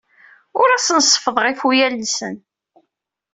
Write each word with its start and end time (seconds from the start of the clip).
Ur 0.61 0.69
asen-seffḍeɣ 0.71 1.45
ifuyla-nsen. 1.47 2.35